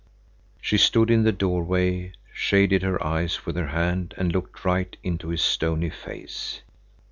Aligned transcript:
She 0.59 0.79
stood 0.79 1.11
in 1.11 1.25
the 1.25 1.31
doorway, 1.31 2.13
shaded 2.33 2.81
her 2.81 3.03
eyes 3.05 3.45
with 3.45 3.55
her 3.55 3.67
hand, 3.67 4.15
and 4.17 4.31
looked 4.33 4.65
right 4.65 4.97
into 5.03 5.27
his 5.29 5.43
stony 5.43 5.91
face. 5.91 6.61